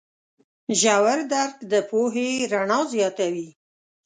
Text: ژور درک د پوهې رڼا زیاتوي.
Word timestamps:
ژور 0.81 1.19
درک 1.33 1.55
د 1.71 1.73
پوهې 1.89 2.29
رڼا 2.51 2.79
زیاتوي. 2.93 3.49